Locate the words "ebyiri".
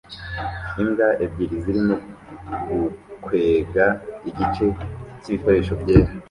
1.23-1.55